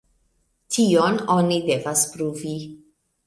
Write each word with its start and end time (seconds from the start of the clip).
Tion 0.77 1.19
oni 1.35 1.59
devas 1.67 2.05
pruvi. 2.15 2.57